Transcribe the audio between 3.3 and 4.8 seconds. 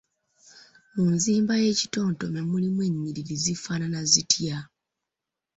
zifaanana zitya?